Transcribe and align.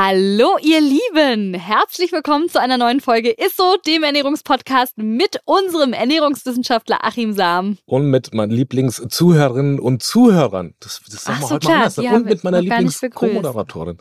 Hallo 0.00 0.58
ihr 0.62 0.80
Lieben, 0.80 1.54
herzlich 1.54 2.12
willkommen 2.12 2.48
zu 2.48 2.60
einer 2.60 2.78
neuen 2.78 3.00
Folge 3.00 3.32
ISSO, 3.32 3.78
dem 3.84 4.04
Ernährungspodcast 4.04 4.96
mit 4.96 5.40
unserem 5.44 5.92
Ernährungswissenschaftler 5.92 7.04
Achim 7.04 7.32
Sam. 7.32 7.78
Und 7.84 8.08
mit 8.08 8.32
meinen 8.32 8.52
Lieblingszuhörerinnen 8.52 9.80
und 9.80 10.04
Zuhörern. 10.04 10.74
Das, 10.78 11.00
das 11.10 11.24
sagen 11.24 11.40
wir 11.40 11.50
heute 11.50 11.66
klar, 11.66 11.78
mal 11.78 11.82
anders. 11.82 11.94
die 11.96 12.06
Und 12.06 12.26
mit 12.26 12.44
meiner 12.44 12.62
Lieblings-Co-Moderatorin. 12.62 13.98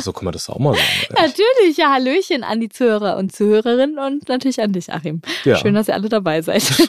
so 0.00 0.14
kann 0.14 0.24
man 0.24 0.32
das 0.32 0.48
auch 0.48 0.58
mal 0.58 0.76
sagen. 0.76 0.86
Natürlich, 1.10 1.76
ja, 1.76 1.92
Hallöchen 1.92 2.42
an 2.42 2.60
die 2.60 2.70
Zuhörer 2.70 3.18
und 3.18 3.36
Zuhörerinnen 3.36 3.98
und 3.98 4.26
natürlich 4.30 4.62
an 4.62 4.72
dich, 4.72 4.90
Achim. 4.94 5.20
Ja. 5.44 5.56
Schön, 5.56 5.74
dass 5.74 5.88
ihr 5.88 5.94
alle 5.94 6.08
dabei 6.08 6.40
seid. 6.40 6.62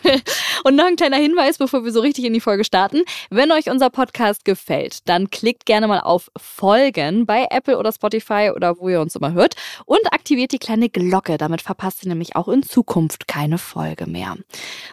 und 0.64 0.76
noch 0.76 0.86
ein 0.86 0.96
kleiner 0.96 1.18
Hinweis, 1.18 1.58
bevor 1.58 1.84
wir 1.84 1.92
so 1.92 2.00
richtig 2.00 2.26
in 2.26 2.34
die 2.34 2.40
Folge 2.40 2.64
starten. 2.64 3.04
Wenn 3.30 3.52
euch 3.52 3.70
unser 3.70 3.90
Podcast 3.90 4.46
gefällt, 4.46 5.08
dann 5.10 5.30
klickt 5.30 5.66
gerne 5.66 5.88
mal 5.88 6.00
auf 6.00 6.32
Folgen 6.38 7.26
bei 7.26 7.48
Apple 7.50 7.78
oder 7.78 7.92
Spotify 7.92 8.52
oder 8.56 8.80
wo 8.80 8.90
ihr 8.90 9.02
uns 9.02 9.16
immer 9.16 9.34
hört 9.34 9.56
und 9.86 10.02
aktiviert 10.12 10.52
die 10.52 10.60
kleine 10.60 10.90
Glocke. 10.90 11.38
Damit 11.38 11.62
verpasst 11.62 12.04
ihr 12.04 12.10
nämlich 12.10 12.36
auch 12.36 12.48
in 12.48 12.64
Zukunft 12.64 13.28
keine 13.28 13.58
Folge 13.58 14.08
mehr. 14.08 14.36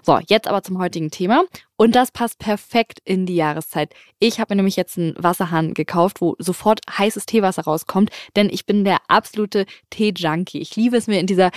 So, 0.02 0.18
jetzt 0.26 0.48
aber 0.48 0.62
zum 0.62 0.78
heutigen 0.78 1.10
Thema. 1.10 1.44
Und 1.82 1.96
das 1.96 2.12
passt 2.12 2.38
perfekt 2.38 3.00
in 3.04 3.26
die 3.26 3.34
Jahreszeit. 3.34 3.92
Ich 4.20 4.38
habe 4.38 4.52
mir 4.54 4.58
nämlich 4.58 4.76
jetzt 4.76 4.96
einen 4.96 5.16
Wasserhahn 5.18 5.74
gekauft, 5.74 6.20
wo 6.20 6.36
sofort 6.38 6.78
heißes 6.88 7.26
Teewasser 7.26 7.62
rauskommt, 7.62 8.10
denn 8.36 8.50
ich 8.50 8.66
bin 8.66 8.84
der 8.84 8.98
absolute 9.08 9.66
Tee-Junkie. 9.90 10.60
Ich 10.60 10.76
liebe 10.76 10.96
es 10.96 11.08
mir 11.08 11.18
in 11.18 11.26
dieser 11.26 11.50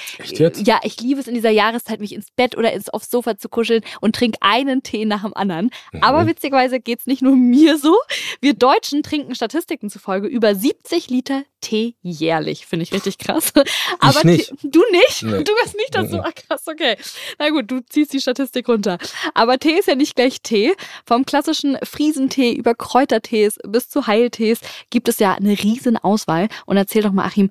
ja, 0.63 0.79
ich 0.81 0.99
liebe 0.99 1.19
es 1.19 1.27
in 1.27 1.35
dieser 1.35 1.51
Jahreszeit, 1.51 1.99
mich 1.99 2.11
ins 2.11 2.31
Bett 2.31 2.57
oder 2.57 2.73
ins 2.73 2.89
aufs 2.89 3.11
Sofa 3.11 3.37
zu 3.37 3.49
kuscheln 3.49 3.83
und 4.01 4.15
trinke 4.15 4.39
einen 4.41 4.81
Tee 4.81 5.05
nach 5.05 5.21
dem 5.21 5.35
anderen. 5.35 5.69
Mhm. 5.93 6.01
Aber 6.01 6.25
witzigerweise 6.25 6.79
geht's 6.79 7.05
nicht 7.05 7.21
nur 7.21 7.35
mir 7.35 7.77
so. 7.77 7.95
Wir 8.41 8.55
Deutschen 8.55 9.03
trinken 9.03 9.35
Statistiken 9.35 9.91
zufolge 9.91 10.25
über 10.25 10.55
70 10.55 11.07
Liter 11.11 11.43
Tee 11.65 11.95
jährlich. 12.03 12.67
Finde 12.67 12.83
ich 12.83 12.93
richtig 12.93 13.17
krass. 13.17 13.51
Aber 13.99 14.23
nicht. 14.23 14.49
Tee, 14.49 14.69
du 14.69 14.83
nicht? 14.91 15.23
Nee. 15.23 15.43
Du 15.43 15.51
bist 15.63 15.75
nicht 15.75 15.95
dazu. 15.95 16.19
Ah, 16.19 16.31
krass, 16.31 16.67
okay. 16.67 16.95
Na 17.39 17.49
gut, 17.49 17.71
du 17.71 17.83
ziehst 17.89 18.13
die 18.13 18.21
Statistik 18.21 18.67
runter. 18.67 18.99
Aber 19.33 19.57
Tee 19.57 19.79
ist 19.79 19.87
ja 19.87 19.95
nicht 19.95 20.15
gleich 20.15 20.43
Tee. 20.43 20.75
Vom 21.07 21.25
klassischen 21.25 21.75
Friesentee 21.81 22.51
über 22.51 22.75
Kräutertees 22.75 23.57
bis 23.65 23.89
zu 23.89 24.05
Heiltees 24.05 24.59
gibt 24.91 25.09
es 25.09 25.17
ja 25.17 25.33
eine 25.33 25.57
riesen 25.57 25.97
Auswahl. 25.97 26.49
Und 26.67 26.77
erzähl 26.77 27.01
doch 27.01 27.11
mal, 27.11 27.25
Achim, 27.25 27.49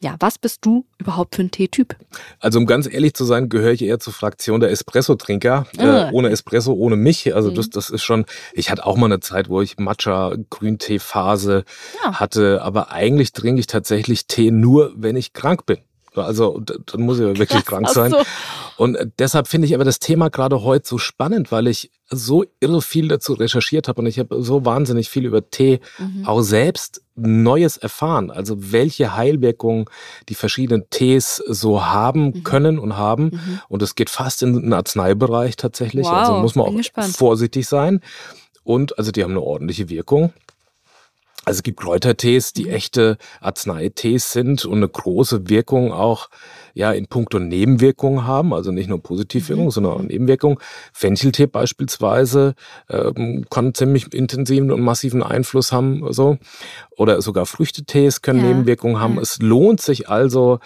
ja, 0.00 0.14
was 0.20 0.38
bist 0.38 0.58
du 0.66 0.84
überhaupt 0.98 1.34
für 1.36 1.42
ein 1.42 1.50
Teetyp? 1.50 1.96
Also 2.38 2.58
um 2.58 2.66
ganz 2.66 2.86
ehrlich 2.86 3.14
zu 3.14 3.24
sein, 3.24 3.48
gehöre 3.48 3.72
ich 3.72 3.82
eher 3.82 3.98
zur 3.98 4.12
Fraktion 4.12 4.60
der 4.60 4.70
Espresso-Trinker. 4.70 5.66
Ah. 5.78 6.08
Äh, 6.08 6.12
ohne 6.12 6.28
Espresso, 6.28 6.72
ohne 6.74 6.96
mich. 6.96 7.34
Also 7.34 7.50
Mhm. 7.50 7.54
das, 7.54 7.70
das 7.70 7.90
ist 7.90 8.02
schon, 8.02 8.26
ich 8.52 8.70
hatte 8.70 8.84
auch 8.86 8.96
mal 8.96 9.06
eine 9.06 9.20
Zeit, 9.20 9.48
wo 9.48 9.60
ich 9.62 9.78
Matcha, 9.78 10.34
Grüntee-Phase 10.50 11.64
Ja. 12.04 12.20
hatte. 12.20 12.62
Aber 12.62 12.92
eigentlich 12.92 13.32
trinke 13.32 13.60
ich 13.60 13.66
tatsächlich 13.66 14.26
Tee 14.26 14.50
nur, 14.50 14.92
wenn 14.96 15.16
ich 15.16 15.32
krank 15.32 15.66
bin. 15.66 15.78
Also 16.24 16.60
dann 16.60 17.02
muss 17.02 17.18
ich 17.18 17.24
wirklich 17.38 17.64
krank 17.66 17.86
Ach 17.88 17.92
sein. 17.94 18.10
so. 18.12 18.18
Und 18.78 18.98
deshalb 19.18 19.48
finde 19.48 19.66
ich 19.66 19.74
aber 19.74 19.84
das 19.84 19.98
Thema 19.98 20.28
gerade 20.28 20.62
heute 20.62 20.86
so 20.86 20.98
spannend, 20.98 21.50
weil 21.50 21.66
ich 21.66 21.90
so 22.10 22.44
irre 22.60 22.82
viel 22.82 23.08
dazu 23.08 23.32
recherchiert 23.32 23.88
habe 23.88 24.00
und 24.02 24.06
ich 24.06 24.18
habe 24.18 24.42
so 24.42 24.64
wahnsinnig 24.64 25.08
viel 25.10 25.24
über 25.24 25.48
Tee 25.50 25.80
Mhm. 25.98 26.26
auch 26.26 26.42
selbst 26.42 27.02
Neues 27.14 27.78
erfahren. 27.78 28.30
Also 28.30 28.72
welche 28.72 29.16
Heilwirkungen 29.16 29.86
die 30.28 30.34
verschiedenen 30.34 30.84
Tees 30.90 31.36
so 31.46 31.84
haben 31.86 32.26
Mhm. 32.26 32.42
können 32.44 32.78
und 32.78 32.96
haben. 32.98 33.24
Mhm. 33.32 33.60
Und 33.68 33.82
es 33.82 33.94
geht 33.94 34.10
fast 34.10 34.42
in 34.42 34.52
den 34.60 34.72
Arzneibereich 34.74 35.56
tatsächlich. 35.56 36.04
Wow, 36.06 36.12
also 36.12 36.32
muss 36.38 36.54
man 36.54 36.66
auch 36.66 36.76
gespannt. 36.76 37.16
vorsichtig 37.16 37.66
sein. 37.66 38.00
Und 38.62 38.98
also 38.98 39.10
die 39.12 39.22
haben 39.24 39.30
eine 39.30 39.40
ordentliche 39.42 39.88
Wirkung. 39.88 40.32
Also 41.48 41.58
es 41.58 41.62
gibt 41.62 41.78
Kräutertees, 41.78 42.52
die 42.54 42.64
Mhm. 42.64 42.70
echte 42.72 43.18
Arzneitees 43.40 44.32
sind 44.32 44.64
und 44.64 44.78
eine 44.78 44.88
große 44.88 45.48
Wirkung 45.48 45.92
auch 45.92 46.28
ja 46.74 46.90
in 46.90 47.06
puncto 47.06 47.38
Nebenwirkungen 47.38 48.26
haben, 48.26 48.52
also 48.52 48.72
nicht 48.72 48.88
nur 48.88 49.00
Positivwirkungen, 49.00 49.68
Mhm. 49.68 49.70
sondern 49.70 49.92
auch 49.92 50.02
Nebenwirkungen. 50.02 50.58
Fencheltee 50.92 51.46
beispielsweise 51.46 52.56
ähm, 52.90 53.46
kann 53.48 53.74
ziemlich 53.74 54.12
intensiven 54.12 54.72
und 54.72 54.80
massiven 54.80 55.22
Einfluss 55.22 55.70
haben, 55.70 56.12
so 56.12 56.36
oder 56.96 57.22
sogar 57.22 57.46
Früchtetees 57.46 58.22
können 58.22 58.40
Ja, 58.40 58.46
Nebenwirkungen 58.48 58.98
haben. 58.98 59.14
ja. 59.14 59.22
Es 59.22 59.38
lohnt 59.40 59.80
sich 59.80 60.08
also 60.08 60.58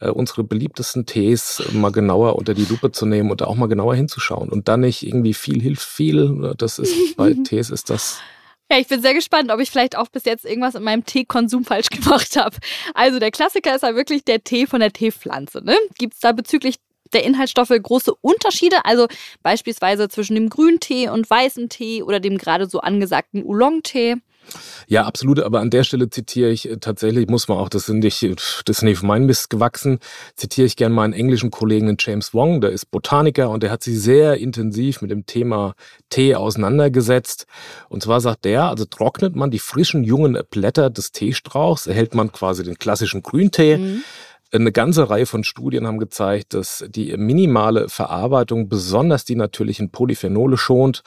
äh, 0.00 0.10
unsere 0.10 0.44
beliebtesten 0.44 1.06
Tees 1.06 1.62
mal 1.72 1.92
genauer 1.92 2.36
unter 2.36 2.52
die 2.52 2.66
Lupe 2.66 2.92
zu 2.92 3.06
nehmen 3.06 3.30
und 3.30 3.40
da 3.40 3.46
auch 3.46 3.56
mal 3.56 3.68
genauer 3.68 3.94
hinzuschauen 3.94 4.50
und 4.50 4.68
dann 4.68 4.80
nicht 4.80 5.02
irgendwie 5.06 5.32
viel 5.32 5.62
hilft 5.62 5.82
viel. 5.88 6.52
Das 6.58 6.78
ist 6.78 7.16
bei 7.16 7.32
Tees 7.44 7.70
ist 7.70 7.88
das 7.88 8.18
Ja, 8.70 8.78
ich 8.78 8.88
bin 8.88 9.00
sehr 9.00 9.14
gespannt, 9.14 9.52
ob 9.52 9.60
ich 9.60 9.70
vielleicht 9.70 9.96
auch 9.96 10.08
bis 10.08 10.24
jetzt 10.24 10.44
irgendwas 10.44 10.74
in 10.74 10.82
meinem 10.82 11.04
Teekonsum 11.04 11.64
falsch 11.64 11.88
gemacht 11.90 12.36
habe. 12.36 12.56
Also 12.94 13.18
der 13.18 13.30
Klassiker 13.30 13.74
ist 13.74 13.82
ja 13.82 13.94
wirklich 13.94 14.24
der 14.24 14.42
Tee 14.42 14.66
von 14.66 14.80
der 14.80 14.92
Teepflanze. 14.92 15.62
Ne? 15.64 15.76
Gibt 15.98 16.14
es 16.14 16.20
da 16.20 16.32
bezüglich 16.32 16.76
der 17.12 17.22
Inhaltsstoffe 17.22 17.70
große 17.70 18.12
Unterschiede? 18.20 18.84
Also 18.84 19.06
beispielsweise 19.42 20.08
zwischen 20.08 20.34
dem 20.34 20.48
Grüntee 20.48 21.08
und 21.08 21.30
weißen 21.30 21.68
Tee 21.68 22.02
oder 22.02 22.18
dem 22.18 22.38
gerade 22.38 22.68
so 22.68 22.80
angesagten 22.80 23.44
Oolong-Tee? 23.44 24.16
Ja, 24.86 25.04
absolut. 25.04 25.40
Aber 25.40 25.60
an 25.60 25.70
der 25.70 25.84
Stelle 25.84 26.10
zitiere 26.10 26.50
ich 26.50 26.70
äh, 26.70 26.76
tatsächlich, 26.78 27.28
muss 27.28 27.48
man 27.48 27.58
auch, 27.58 27.68
das 27.68 27.86
sind 27.86 28.00
nicht, 28.00 28.22
das 28.22 28.78
ist 28.78 28.82
nicht 28.82 28.98
von 28.98 29.08
meinem 29.08 29.26
Mist 29.26 29.50
gewachsen, 29.50 29.98
zitiere 30.36 30.66
ich 30.66 30.76
gerne 30.76 30.94
meinen 30.94 31.12
englischen 31.12 31.50
Kollegen 31.50 31.96
James 31.98 32.34
Wong, 32.34 32.60
der 32.60 32.70
ist 32.70 32.90
Botaniker 32.90 33.50
und 33.50 33.62
der 33.62 33.70
hat 33.70 33.82
sich 33.82 34.00
sehr 34.00 34.36
intensiv 34.38 35.02
mit 35.02 35.10
dem 35.10 35.26
Thema 35.26 35.74
Tee 36.10 36.34
auseinandergesetzt. 36.34 37.46
Und 37.88 38.02
zwar 38.02 38.20
sagt 38.20 38.44
der, 38.44 38.64
also 38.64 38.84
trocknet 38.84 39.34
man 39.34 39.50
die 39.50 39.58
frischen 39.58 40.04
jungen 40.04 40.38
Blätter 40.50 40.90
des 40.90 41.12
Teestrauchs, 41.12 41.86
erhält 41.86 42.14
man 42.14 42.32
quasi 42.32 42.62
den 42.62 42.78
klassischen 42.78 43.22
Grüntee. 43.22 43.78
Mhm. 43.78 44.02
Eine 44.52 44.70
ganze 44.70 45.10
Reihe 45.10 45.26
von 45.26 45.42
Studien 45.42 45.86
haben 45.88 45.98
gezeigt, 45.98 46.54
dass 46.54 46.84
die 46.88 47.16
minimale 47.16 47.88
Verarbeitung 47.88 48.68
besonders 48.68 49.24
die 49.24 49.34
natürlichen 49.34 49.90
Polyphenole 49.90 50.56
schont, 50.56 51.02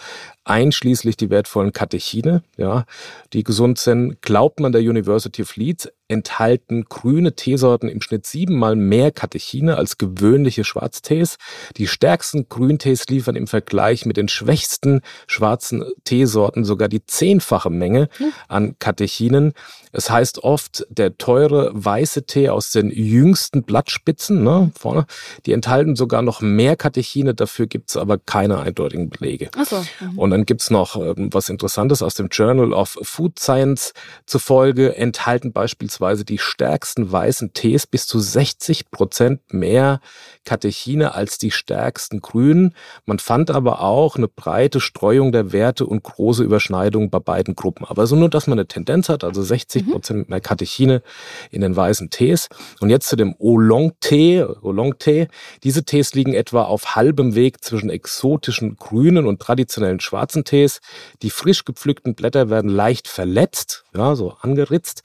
einschließlich 0.49 1.15
die 1.15 1.29
wertvollen 1.29 1.73
Katechine, 1.73 2.43
ja, 2.57 2.85
die 3.33 3.43
gesund 3.43 3.77
sind. 3.77 4.21
Glaubt 4.21 4.59
man 4.59 4.71
der 4.71 4.81
University 4.81 5.43
of 5.43 5.55
Leeds, 5.55 5.89
enthalten 6.09 6.85
grüne 6.85 7.35
Teesorten 7.35 7.87
im 7.87 8.01
Schnitt 8.01 8.25
siebenmal 8.25 8.75
mehr 8.75 9.11
Katechine 9.11 9.77
als 9.77 9.99
gewöhnliche 9.99 10.63
Schwarztees. 10.63 11.37
Die 11.77 11.87
stärksten 11.87 12.49
Grüntees 12.49 13.05
liefern 13.07 13.35
im 13.35 13.45
Vergleich 13.45 14.05
mit 14.07 14.17
den 14.17 14.27
schwächsten 14.27 15.01
schwarzen 15.27 15.85
Teesorten 16.03 16.65
sogar 16.65 16.89
die 16.89 17.05
zehnfache 17.05 17.69
Menge 17.69 18.09
an 18.47 18.75
Katechinen. 18.79 19.53
Es 19.91 20.09
heißt 20.09 20.43
oft, 20.43 20.85
der 20.89 21.17
teure 21.17 21.71
weiße 21.73 22.25
Tee 22.25 22.49
aus 22.49 22.71
den 22.71 22.89
jüngsten 22.89 23.63
Blattspitzen, 23.63 24.43
ne, 24.43 24.71
vorne, 24.77 25.05
die 25.45 25.53
enthalten 25.53 25.95
sogar 25.95 26.23
noch 26.23 26.41
mehr 26.41 26.75
Katechine, 26.75 27.35
dafür 27.35 27.67
gibt 27.67 27.91
es 27.91 27.97
aber 27.97 28.17
keine 28.17 28.59
eindeutigen 28.59 29.09
Belege. 29.09 29.51
Achso. 29.55 29.83
Und 30.15 30.31
dann 30.39 30.45
gibt's 30.45 30.69
noch 30.69 30.95
ähm, 30.95 31.29
was 31.33 31.49
Interessantes 31.49 32.01
aus 32.01 32.15
dem 32.15 32.27
Journal 32.29 32.71
of 32.73 32.97
Food 33.01 33.39
Science 33.39 33.93
zufolge, 34.25 34.95
enthalten 34.95 35.51
beispielsweise 35.51 36.23
die 36.23 36.37
stärksten 36.37 37.11
weißen 37.11 37.53
Tees 37.53 37.85
bis 37.85 38.07
zu 38.07 38.19
60 38.19 38.89
Prozent 38.89 39.41
mehr 39.51 39.99
Katechine 40.45 41.13
als 41.13 41.37
die 41.37 41.51
stärksten 41.51 42.21
grünen. 42.21 42.73
Man 43.05 43.19
fand 43.19 43.51
aber 43.51 43.81
auch 43.81 44.15
eine 44.15 44.29
breite 44.29 44.79
Streuung 44.79 45.31
der 45.31 45.51
Werte 45.51 45.85
und 45.85 46.03
große 46.03 46.43
Überschneidungen 46.43 47.09
bei 47.09 47.19
beiden 47.19 47.55
Gruppen. 47.55 47.85
Aber 47.85 48.07
so 48.07 48.15
nur, 48.15 48.29
dass 48.29 48.47
man 48.47 48.57
eine 48.57 48.67
Tendenz 48.67 49.09
hat, 49.09 49.23
also 49.23 49.43
60 49.43 49.91
Prozent 49.91 50.29
mehr 50.29 50.39
Katechine 50.39 51.03
in 51.51 51.61
den 51.61 51.75
weißen 51.75 52.09
Tees. 52.09 52.47
Und 52.79 52.89
jetzt 52.89 53.09
zu 53.09 53.17
dem 53.17 53.35
Oolong-Tee. 53.37 54.45
Oolong-Tee. 54.61 55.27
Diese 55.63 55.83
Tees 55.83 56.13
liegen 56.13 56.33
etwa 56.33 56.63
auf 56.63 56.95
halbem 56.95 57.35
Weg 57.35 57.63
zwischen 57.63 57.89
exotischen 57.89 58.77
grünen 58.77 59.25
und 59.25 59.41
traditionellen 59.41 59.99
schwarzen 59.99 60.28
Tees. 60.43 60.79
Die 61.21 61.29
frisch 61.29 61.65
gepflückten 61.65 62.15
Blätter 62.15 62.49
werden 62.49 62.69
leicht 62.69 63.07
verletzt, 63.07 63.85
ja, 63.95 64.15
so 64.15 64.31
angeritzt 64.41 65.03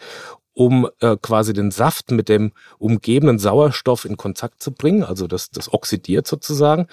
um 0.54 0.88
äh, 1.00 1.16
quasi 1.20 1.52
den 1.52 1.72
Saft 1.72 2.12
mit 2.12 2.28
dem 2.28 2.52
umgebenden 2.78 3.38
Sauerstoff 3.40 4.04
in 4.04 4.16
Kontakt 4.16 4.62
zu 4.62 4.72
bringen. 4.72 5.02
Also 5.02 5.26
das, 5.26 5.50
das 5.50 5.72
oxidiert 5.72 6.28
sozusagen. 6.28 6.86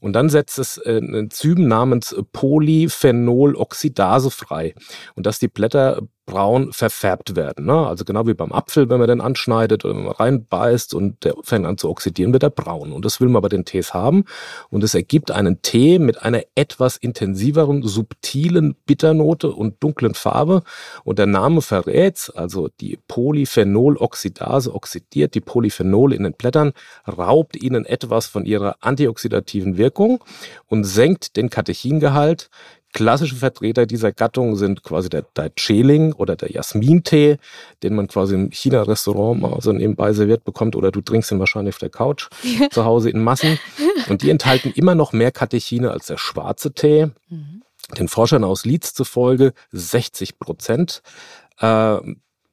Und 0.00 0.12
dann 0.12 0.28
setzt 0.28 0.58
es 0.58 0.76
äh, 0.78 0.98
ein 0.98 1.14
Enzym 1.14 1.66
namens 1.66 2.14
Polyphenoloxidase 2.32 4.30
frei. 4.30 4.74
Und 5.14 5.24
das 5.26 5.38
die 5.38 5.48
Blätter 5.48 6.02
braun 6.26 6.72
verfärbt 6.72 7.36
werden. 7.36 7.66
Ne? 7.66 7.86
Also 7.86 8.04
genau 8.04 8.26
wie 8.26 8.34
beim 8.34 8.52
Apfel, 8.52 8.90
wenn 8.90 8.98
man 8.98 9.08
den 9.08 9.20
anschneidet 9.20 9.84
oder 9.84 9.94
wenn 9.94 10.04
man 10.04 10.12
reinbeißt 10.12 10.92
und 10.92 11.24
der 11.24 11.34
fängt 11.42 11.64
an 11.64 11.78
zu 11.78 11.88
oxidieren, 11.88 12.32
wird 12.32 12.42
er 12.42 12.50
braun. 12.50 12.92
Und 12.92 13.04
das 13.04 13.20
will 13.20 13.28
man 13.28 13.42
bei 13.42 13.48
den 13.48 13.64
Tees 13.64 13.94
haben. 13.94 14.24
Und 14.68 14.82
es 14.82 14.94
ergibt 14.94 15.30
einen 15.30 15.62
Tee 15.62 15.98
mit 16.00 16.22
einer 16.22 16.42
etwas 16.56 16.96
intensiveren, 16.96 17.82
subtilen 17.82 18.74
Bitternote 18.86 19.52
und 19.52 19.82
dunklen 19.82 20.14
Farbe. 20.14 20.62
Und 21.04 21.18
der 21.20 21.26
Name 21.26 21.62
verrät, 21.62 22.32
also 22.34 22.68
die 22.80 22.98
Polyphenoloxidase 23.06 24.74
oxidiert 24.74 25.34
die 25.34 25.40
Polyphenole 25.40 26.16
in 26.16 26.24
den 26.24 26.32
Blättern, 26.32 26.72
raubt 27.06 27.56
ihnen 27.56 27.86
etwas 27.86 28.26
von 28.26 28.44
ihrer 28.44 28.76
antioxidativen 28.80 29.76
Wirkung 29.76 30.22
und 30.66 30.84
senkt 30.84 31.36
den 31.36 31.50
Katechingehalt. 31.50 32.50
Klassische 32.96 33.36
Vertreter 33.36 33.84
dieser 33.84 34.10
Gattung 34.10 34.56
sind 34.56 34.82
quasi 34.82 35.10
der 35.10 35.26
Daicheling 35.34 36.14
oder 36.14 36.34
der 36.34 36.50
Jasmintee, 36.50 37.36
den 37.82 37.94
man 37.94 38.08
quasi 38.08 38.34
im 38.34 38.50
China-Restaurant 38.50 39.38
mal 39.38 39.60
so 39.60 39.70
nebenbei 39.70 40.14
serviert 40.14 40.44
bekommt 40.44 40.74
oder 40.74 40.90
du 40.90 41.02
trinkst 41.02 41.30
ihn 41.30 41.38
wahrscheinlich 41.38 41.74
auf 41.74 41.78
der 41.78 41.90
Couch 41.90 42.30
ja. 42.42 42.70
zu 42.70 42.86
Hause 42.86 43.10
in 43.10 43.22
Massen. 43.22 43.58
Und 44.08 44.22
die 44.22 44.30
enthalten 44.30 44.72
immer 44.74 44.94
noch 44.94 45.12
mehr 45.12 45.30
Katechine 45.30 45.90
als 45.90 46.06
der 46.06 46.16
schwarze 46.16 46.72
Tee. 46.72 47.10
Mhm. 47.28 47.62
Den 47.98 48.08
Forschern 48.08 48.44
aus 48.44 48.64
Leeds 48.64 48.94
zufolge 48.94 49.52
60 49.72 50.38
Prozent. 50.38 51.02
Äh, 51.60 51.98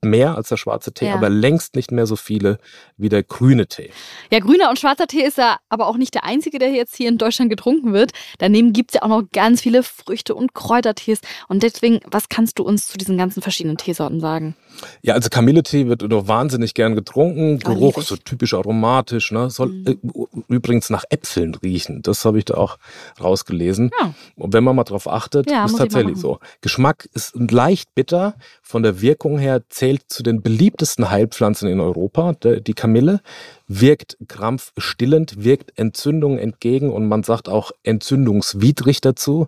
mehr 0.03 0.35
als 0.35 0.50
der 0.50 0.57
schwarze 0.57 0.94
Tee, 0.94 1.07
ja. 1.07 1.15
aber 1.15 1.29
längst 1.29 1.75
nicht 1.75 1.91
mehr 1.91 2.05
so 2.05 2.15
viele 2.15 2.57
wie 2.97 3.09
der 3.09 3.23
grüne 3.23 3.67
Tee. 3.67 3.89
Ja, 4.31 4.39
grüner 4.39 4.69
und 4.69 4.79
schwarzer 4.79 5.07
Tee 5.07 5.23
ist 5.23 5.38
ja 5.38 5.57
aber 5.69 5.88
auch 5.88 5.97
nicht 5.97 6.13
der 6.13 6.23
einzige, 6.23 6.59
der 6.59 6.71
jetzt 6.71 6.95
hier 6.95 7.09
in 7.09 7.17
Deutschland 7.17 7.50
getrunken 7.50 7.94
wird. 7.94 8.11
Daneben 8.39 8.73
gibt 8.73 8.91
es 8.91 8.95
ja 8.95 9.03
auch 9.03 9.09
noch 9.09 9.23
ganz 9.31 9.61
viele 9.61 9.83
Früchte- 9.83 10.35
und 10.35 10.53
Kräutertees. 10.53 11.19
Und 11.47 11.63
deswegen, 11.63 12.00
was 12.09 12.29
kannst 12.29 12.59
du 12.59 12.63
uns 12.63 12.88
zu 12.88 12.97
diesen 12.97 13.17
ganzen 13.17 13.41
verschiedenen 13.41 13.77
Teesorten 13.77 14.19
sagen? 14.19 14.55
Ja, 15.01 15.13
also 15.13 15.29
Kamilletee 15.29 15.88
wird 15.88 16.01
nur 16.01 16.27
wahnsinnig 16.27 16.73
gern 16.73 16.95
getrunken. 16.95 17.59
Oh, 17.65 17.69
Geruch 17.69 18.01
so 18.01 18.15
typisch 18.15 18.53
aromatisch. 18.53 19.31
Ne? 19.31 19.50
Soll 19.50 19.69
mhm. 19.69 19.88
äh, 19.88 20.53
übrigens 20.53 20.89
nach 20.89 21.03
Äpfeln 21.09 21.55
riechen. 21.55 22.01
Das 22.01 22.25
habe 22.25 22.39
ich 22.39 22.45
da 22.45 22.55
auch 22.55 22.77
rausgelesen. 23.21 23.91
Ja. 24.00 24.13
Und 24.35 24.53
wenn 24.53 24.63
man 24.63 24.75
mal 24.75 24.83
drauf 24.83 25.07
achtet, 25.07 25.50
ja, 25.50 25.65
ist 25.65 25.77
tatsächlich 25.77 26.17
so. 26.17 26.39
Geschmack 26.61 27.07
ist 27.13 27.33
leicht 27.35 27.94
bitter. 27.95 28.35
Von 28.61 28.83
der 28.83 29.01
Wirkung 29.01 29.38
her 29.38 29.61
zählt 29.69 29.92
zu 30.07 30.23
den 30.23 30.41
beliebtesten 30.41 31.09
Heilpflanzen 31.09 31.69
in 31.69 31.79
Europa, 31.79 32.33
die 32.33 32.73
Kamille. 32.73 33.21
Wirkt 33.67 34.17
krampfstillend, 34.27 35.43
wirkt 35.43 35.77
Entzündungen 35.77 36.39
entgegen 36.39 36.91
und 36.91 37.07
man 37.07 37.23
sagt 37.23 37.49
auch 37.49 37.71
entzündungswidrig 37.83 39.01
dazu. 39.01 39.47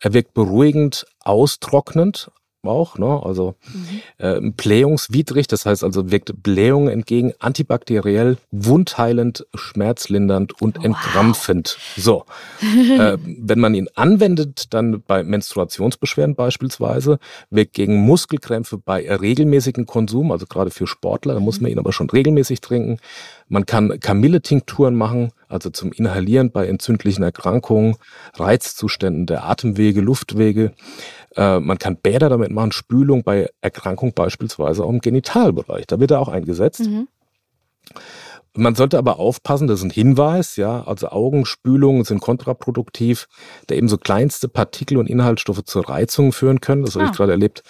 Er 0.00 0.12
wirkt 0.12 0.34
beruhigend, 0.34 1.06
austrocknend, 1.20 2.30
auch, 2.68 2.98
ne? 2.98 3.20
also 3.22 3.54
mhm. 3.72 4.00
äh, 4.18 4.50
blähungswidrig, 4.50 5.46
das 5.46 5.66
heißt 5.66 5.84
also 5.84 6.10
wirkt 6.10 6.42
Blähungen 6.42 6.88
entgegen, 6.88 7.32
antibakteriell, 7.38 8.38
wundheilend, 8.50 9.46
schmerzlindernd 9.54 10.60
und 10.60 10.78
wow. 10.78 10.84
entkrampfend. 10.84 11.78
So, 11.96 12.24
äh, 12.62 13.18
wenn 13.22 13.60
man 13.60 13.74
ihn 13.74 13.88
anwendet, 13.94 14.72
dann 14.74 15.02
bei 15.06 15.22
Menstruationsbeschwerden 15.22 16.34
beispielsweise, 16.34 17.18
wirkt 17.50 17.74
gegen 17.74 17.96
Muskelkrämpfe 17.96 18.78
bei 18.78 19.08
regelmäßigem 19.08 19.86
Konsum, 19.86 20.32
also 20.32 20.46
gerade 20.46 20.70
für 20.70 20.86
Sportler, 20.86 21.34
da 21.34 21.40
muss 21.40 21.60
man 21.60 21.70
ihn 21.70 21.78
aber 21.78 21.92
schon 21.92 22.10
regelmäßig 22.10 22.60
trinken. 22.60 22.98
Man 23.48 23.66
kann 23.66 24.00
Kamille-Tinkturen 24.00 24.94
machen, 24.94 25.32
also 25.48 25.70
zum 25.70 25.92
Inhalieren 25.92 26.50
bei 26.50 26.66
entzündlichen 26.66 27.22
Erkrankungen, 27.22 27.96
Reizzuständen 28.34 29.26
der 29.26 29.44
Atemwege, 29.44 30.00
Luftwege. 30.00 30.72
Äh, 31.36 31.60
man 31.60 31.78
kann 31.78 31.96
Bäder 31.96 32.28
damit 32.28 32.50
machen, 32.50 32.72
Spülung 32.72 33.22
bei 33.22 33.50
Erkrankung 33.60 34.12
beispielsweise 34.14 34.84
auch 34.84 34.90
im 34.90 35.00
Genitalbereich. 35.00 35.86
Da 35.86 36.00
wird 36.00 36.10
er 36.10 36.20
auch 36.20 36.28
eingesetzt. 36.28 36.80
Mhm. 36.80 37.08
Man 38.56 38.76
sollte 38.76 38.98
aber 38.98 39.18
aufpassen, 39.18 39.66
das 39.66 39.80
ist 39.80 39.84
ein 39.84 39.90
Hinweis, 39.90 40.54
ja, 40.54 40.84
also 40.84 41.08
Augenspülungen 41.08 42.04
sind 42.04 42.20
kontraproduktiv, 42.20 43.26
da 43.66 43.74
eben 43.74 43.88
so 43.88 43.98
kleinste 43.98 44.48
Partikel 44.48 44.96
und 44.96 45.10
Inhaltsstoffe 45.10 45.64
zur 45.64 45.88
Reizung 45.88 46.32
führen 46.32 46.60
können. 46.60 46.84
Das 46.84 46.94
habe 46.94 47.06
ich 47.06 47.10
ah. 47.10 47.14
gerade 47.14 47.32
erlebt 47.32 47.64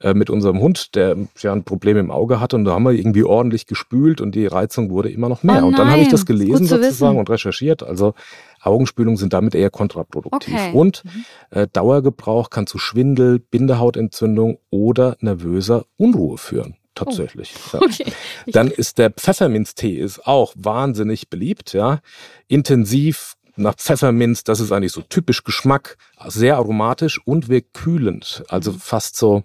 äh, 0.00 0.14
mit 0.14 0.30
unserem 0.30 0.60
Hund, 0.60 0.94
der 0.94 1.16
ja 1.40 1.52
ein 1.52 1.64
Problem 1.64 1.96
im 1.96 2.12
Auge 2.12 2.38
hatte 2.38 2.54
und 2.54 2.64
da 2.64 2.74
haben 2.74 2.84
wir 2.84 2.92
irgendwie 2.92 3.24
ordentlich 3.24 3.66
gespült 3.66 4.20
und 4.20 4.36
die 4.36 4.46
Reizung 4.46 4.90
wurde 4.90 5.10
immer 5.10 5.28
noch 5.28 5.42
mehr. 5.42 5.64
Oh 5.64 5.66
und 5.66 5.78
dann 5.78 5.90
habe 5.90 6.02
ich 6.02 6.08
das 6.08 6.24
gelesen 6.24 6.66
sozusagen 6.66 7.18
und 7.18 7.28
recherchiert. 7.28 7.82
Also 7.82 8.14
Augenspülungen 8.62 9.16
sind 9.16 9.32
damit 9.32 9.56
eher 9.56 9.70
kontraproduktiv. 9.70 10.54
Okay. 10.54 10.70
Und 10.72 11.02
mhm. 11.04 11.24
äh, 11.50 11.66
Dauergebrauch 11.72 12.50
kann 12.50 12.68
zu 12.68 12.78
Schwindel, 12.78 13.40
Bindehautentzündung 13.40 14.58
oder 14.70 15.16
nervöser 15.20 15.84
Unruhe 15.96 16.38
führen 16.38 16.76
tatsächlich. 16.98 17.54
Oh. 17.72 17.78
Ja. 17.78 17.82
Okay. 17.82 18.12
Dann 18.46 18.70
ist 18.70 18.98
der 18.98 19.10
Pfefferminztee 19.10 19.96
ist 19.96 20.26
auch 20.26 20.52
wahnsinnig 20.56 21.28
beliebt, 21.30 21.72
ja. 21.72 22.00
Intensiv 22.46 23.34
nach 23.56 23.74
Pfefferminz, 23.74 24.44
das 24.44 24.60
ist 24.60 24.70
eigentlich 24.72 24.92
so 24.92 25.02
typisch 25.02 25.42
Geschmack, 25.42 25.96
sehr 26.28 26.56
aromatisch 26.56 27.20
und 27.24 27.48
wirkt 27.48 27.74
kühlend, 27.74 28.44
also 28.48 28.72
fast 28.72 29.16
so 29.16 29.42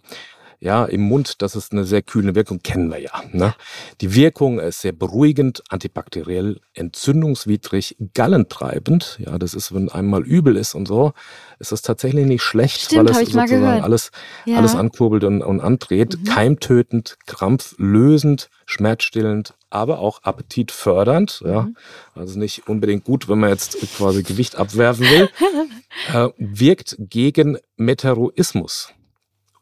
ja, 0.64 0.86
im 0.86 1.02
Mund, 1.02 1.42
das 1.42 1.58
ist 1.58 1.74
eine 1.74 1.84
sehr 1.84 2.02
kühlende 2.02 2.36
Wirkung, 2.36 2.60
kennen 2.64 2.90
wir 2.90 3.00
ja. 3.00 3.22
Ne? 3.34 3.54
Die 4.00 4.16
Wirkung 4.16 4.62
ist 4.62 4.80
sehr 4.80 4.94
beruhigend, 4.94 5.62
antibakteriell, 5.68 6.62
entzündungswidrig, 6.74 7.98
gallentreibend. 8.14 9.20
Ja, 9.20 9.38
das 9.38 9.56
ist, 9.56 9.74
wenn 9.74 9.90
einmal 9.90 10.24
übel 10.24 10.56
ist 10.56 10.74
und 10.74 10.88
so, 10.88 11.12
ist 11.60 11.74
das 11.74 11.82
tatsächlich 11.82 12.26
nicht 12.26 12.44
schlecht, 12.44 12.80
Stimmt, 12.84 13.10
weil 13.10 13.12
es 13.12 13.34
sozusagen 13.34 13.66
alles, 13.66 14.12
ja. 14.46 14.58
alles 14.58 14.74
ankurbelt 14.74 15.26
und, 15.26 15.42
und 15.42 15.60
andreht. 15.60 16.18
Mhm. 16.18 16.24
Keimtötend, 16.24 17.18
krampflösend, 17.26 18.50
schmerzstillend, 18.66 19.56
aber 19.70 20.00
auch 20.00 20.24
appetitfördernd. 20.24 21.44
Ja. 21.46 21.64
Mhm. 21.64 21.76
Also 22.16 22.40
nicht 22.40 22.70
unbedingt 22.70 23.04
gut, 23.04 23.28
wenn 23.28 23.40
man 23.40 23.50
jetzt 23.50 23.76
quasi 23.98 24.24
Gewicht 24.24 24.56
abwerfen 24.56 25.10
will. 25.10 25.30
äh, 26.14 26.30
wirkt 26.38 26.96
gegen 27.00 27.58
Meteroismus. 27.76 28.94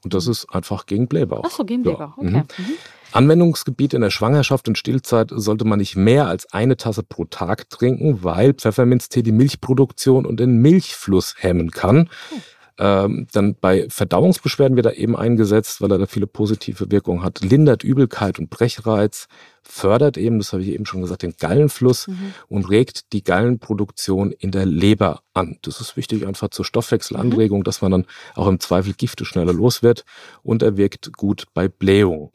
Und 0.04 0.14
das 0.14 0.28
ist 0.28 0.48
einfach 0.54 0.86
gegen 0.86 1.08
Blähbauch. 1.08 1.44
Ach 1.46 1.52
so, 1.52 1.64
gegen 1.64 1.84
Blähbauch, 1.84 2.18
ja. 2.18 2.24
okay. 2.24 2.30
Mhm. 2.30 2.38
Mhm. 2.38 2.74
Anwendungsgebiet 3.12 3.94
in 3.94 4.02
der 4.02 4.10
Schwangerschaft 4.10 4.68
und 4.68 4.78
Stillzeit 4.78 5.32
sollte 5.34 5.66
man 5.66 5.80
nicht 5.80 5.96
mehr 5.96 6.28
als 6.28 6.52
eine 6.54 6.78
Tasse 6.78 7.04
pro 7.04 7.26
Tag 7.26 7.70
trinken, 7.70 8.24
weil 8.24 8.54
Pfefferminztee 8.54 9.22
die 9.22 9.34
Milchproduktion 9.34 10.26
und 10.26 10.40
den 10.40 10.58
Milchfluss 10.58 11.36
hemmen 11.38 11.72
kann. 11.72 12.10
Ähm, 12.78 13.28
dann 13.32 13.56
bei 13.60 13.88
Verdauungsbeschwerden 13.90 14.76
wird 14.76 14.86
er 14.86 14.98
eben 14.98 15.16
eingesetzt, 15.16 15.82
weil 15.82 15.92
er 15.92 15.98
da 15.98 16.06
viele 16.06 16.28
positive 16.28 16.92
Wirkungen 16.92 17.24
hat. 17.24 17.42
Lindert 17.42 17.84
Übelkeit 17.84 18.40
und 18.40 18.50
Brechreiz, 18.50 19.28
fördert 19.64 20.18
eben, 20.18 20.40
das 20.40 20.54
habe 20.54 20.64
ich 20.64 20.70
eben 20.70 20.86
schon 20.86 21.02
gesagt, 21.02 21.22
den 21.22 21.36
Gallenfluss 21.38 22.08
mhm. 22.08 22.34
und 22.48 22.70
regt 22.70 23.14
die 23.14 23.24
Gallenproduktion 23.24 24.32
in 24.32 24.52
der 24.52 24.66
Leber 24.66 25.22
an. 25.34 25.58
Das 25.62 25.80
ist 25.80 25.96
wichtig 25.96 26.26
einfach 26.26 26.50
zur 26.50 26.66
Stoffwechselanregung, 26.66 27.60
mhm. 27.60 27.64
dass 27.64 27.82
man 27.82 27.92
dann 27.92 28.06
auch 28.36 28.48
im 28.48 28.60
Zweifel 28.60 28.94
Gifte 28.94 29.26
schneller 29.26 29.54
los 29.54 29.84
wird 29.84 30.04
und 30.44 30.64
er 30.64 30.78
wirkt 30.78 31.14
gut 31.14 31.46
bei 31.54 31.68
Blähung. 31.68 32.32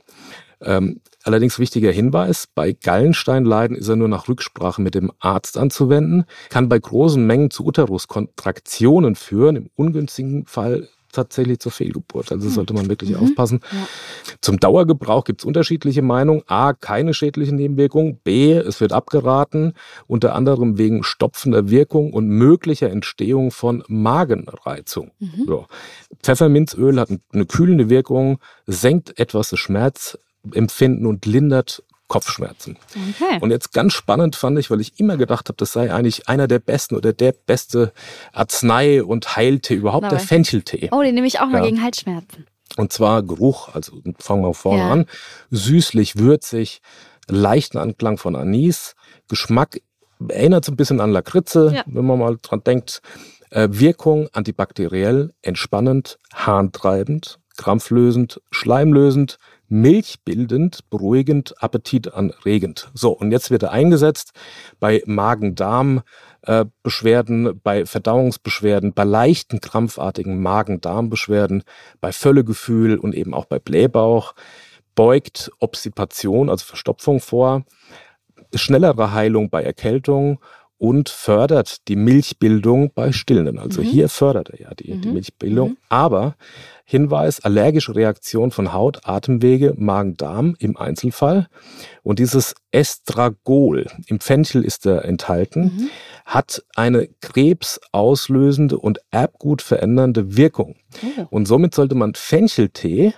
Ähm, 0.60 1.00
allerdings 1.22 1.58
wichtiger 1.58 1.92
Hinweis, 1.92 2.48
bei 2.54 2.72
Gallensteinleiden 2.72 3.76
ist 3.76 3.88
er 3.88 3.96
nur 3.96 4.08
nach 4.08 4.28
Rücksprache 4.28 4.80
mit 4.80 4.94
dem 4.94 5.12
Arzt 5.18 5.58
anzuwenden, 5.58 6.24
kann 6.48 6.68
bei 6.68 6.78
großen 6.78 7.24
Mengen 7.24 7.50
zu 7.50 7.66
Uteruskontraktionen 7.66 9.16
führen, 9.16 9.56
im 9.56 9.70
ungünstigen 9.74 10.46
Fall 10.46 10.88
tatsächlich 11.16 11.58
zur 11.60 11.72
Fehlgeburt. 11.72 12.30
Also 12.30 12.48
sollte 12.48 12.74
man 12.74 12.88
wirklich 12.88 13.10
mhm. 13.10 13.16
aufpassen. 13.16 13.60
Ja. 13.72 13.88
Zum 14.40 14.60
Dauergebrauch 14.60 15.24
gibt 15.24 15.40
es 15.40 15.44
unterschiedliche 15.44 16.02
Meinungen. 16.02 16.42
A, 16.46 16.74
keine 16.74 17.14
schädliche 17.14 17.54
Nebenwirkung. 17.54 18.18
B, 18.22 18.52
es 18.52 18.80
wird 18.80 18.92
abgeraten, 18.92 19.72
unter 20.06 20.34
anderem 20.34 20.78
wegen 20.78 21.02
stopfender 21.02 21.70
Wirkung 21.70 22.12
und 22.12 22.28
möglicher 22.28 22.90
Entstehung 22.90 23.50
von 23.50 23.82
Magenreizung. 23.88 25.12
Mhm. 25.18 25.46
Ja. 25.48 25.66
Pfefferminzöl 26.22 27.00
hat 27.00 27.10
eine 27.32 27.46
kühlende 27.46 27.88
Wirkung, 27.88 28.38
senkt 28.66 29.18
etwas 29.18 29.50
das 29.50 29.58
Schmerz, 29.58 30.18
empfinden 30.52 31.06
und 31.06 31.26
lindert 31.26 31.82
Kopfschmerzen. 32.08 32.78
Okay. 32.90 33.38
Und 33.40 33.50
jetzt 33.50 33.72
ganz 33.72 33.92
spannend 33.92 34.36
fand 34.36 34.58
ich, 34.58 34.70
weil 34.70 34.80
ich 34.80 35.00
immer 35.00 35.16
gedacht 35.16 35.48
habe, 35.48 35.56
das 35.56 35.72
sei 35.72 35.92
eigentlich 35.92 36.28
einer 36.28 36.46
der 36.46 36.60
besten 36.60 36.94
oder 36.94 37.12
der 37.12 37.32
beste 37.32 37.92
Arznei- 38.32 39.02
und 39.02 39.36
Heiltee 39.36 39.74
überhaupt, 39.74 40.04
Aber 40.04 40.16
der 40.16 40.24
Fencheltee. 40.24 40.88
Oh, 40.92 41.02
den 41.02 41.16
nehme 41.16 41.26
ich 41.26 41.40
auch 41.40 41.48
mal 41.48 41.58
ja. 41.58 41.64
gegen 41.64 41.82
Halsschmerzen. 41.82 42.46
Und 42.76 42.92
zwar 42.92 43.22
Geruch, 43.22 43.74
also 43.74 44.00
fangen 44.18 44.42
wir 44.42 44.54
vorne 44.54 44.80
ja. 44.80 44.90
an, 44.90 45.06
süßlich, 45.50 46.16
würzig, 46.16 46.80
leichten 47.28 47.78
Anklang 47.78 48.18
von 48.18 48.36
Anis, 48.36 48.94
Geschmack 49.28 49.80
erinnert 50.28 50.64
so 50.64 50.72
ein 50.72 50.76
bisschen 50.76 51.00
an 51.00 51.10
Lakritze, 51.10 51.72
ja. 51.74 51.82
wenn 51.86 52.06
man 52.06 52.18
mal 52.18 52.38
dran 52.40 52.62
denkt. 52.64 53.02
Äh, 53.50 53.68
Wirkung 53.70 54.28
antibakteriell, 54.32 55.32
entspannend, 55.42 56.18
harntreibend, 56.34 57.38
krampflösend, 57.56 58.40
schleimlösend, 58.50 59.38
milchbildend, 59.68 60.88
beruhigend, 60.90 61.54
appetitanregend. 61.62 62.90
So, 62.94 63.10
und 63.10 63.32
jetzt 63.32 63.50
wird 63.50 63.64
er 63.64 63.72
eingesetzt 63.72 64.32
bei 64.78 65.02
Magen-Darm 65.06 66.02
äh, 66.42 66.64
bei 67.62 67.86
Verdauungsbeschwerden, 67.86 68.94
bei 68.94 69.04
leichten 69.04 69.60
krampfartigen 69.60 70.40
Magen-Darm-Beschwerden, 70.40 71.64
bei 72.00 72.12
Völlegefühl 72.12 72.98
und 72.98 73.14
eben 73.14 73.34
auch 73.34 73.46
bei 73.46 73.58
Blähbauch, 73.58 74.34
beugt 74.94 75.50
Obstipation, 75.58 76.48
also 76.48 76.64
Verstopfung 76.64 77.20
vor, 77.20 77.64
schnellere 78.54 79.12
Heilung 79.12 79.50
bei 79.50 79.62
Erkältung 79.62 80.40
und 80.78 81.08
fördert 81.08 81.88
die 81.88 81.96
Milchbildung 81.96 82.92
bei 82.94 83.12
Stillenden. 83.12 83.58
Also 83.58 83.80
mhm. 83.80 83.86
hier 83.86 84.08
fördert 84.08 84.50
er 84.50 84.60
ja 84.60 84.74
die, 84.74 84.94
mhm. 84.94 85.00
die 85.02 85.08
Milchbildung. 85.08 85.70
Mhm. 85.70 85.76
Aber 85.88 86.36
Hinweis, 86.88 87.40
allergische 87.40 87.96
Reaktion 87.96 88.52
von 88.52 88.72
Haut, 88.72 89.00
Atemwege, 89.08 89.74
Magen-Darm 89.76 90.54
im 90.60 90.76
Einzelfall. 90.76 91.48
Und 92.04 92.20
dieses 92.20 92.54
Estragol, 92.70 93.86
im 94.06 94.20
Fenchel 94.20 94.64
ist 94.64 94.86
er 94.86 95.04
enthalten, 95.04 95.62
mhm. 95.62 95.88
hat 96.26 96.62
eine 96.76 97.08
krebsauslösende 97.22 98.78
und 98.78 99.00
Erbgut 99.10 99.62
verändernde 99.62 100.36
Wirkung. 100.36 100.76
Oh. 101.02 101.26
Und 101.30 101.48
somit 101.48 101.74
sollte 101.74 101.96
man 101.96 102.14
Fencheltee 102.14 103.14